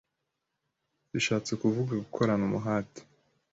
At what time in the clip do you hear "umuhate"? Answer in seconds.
2.49-3.01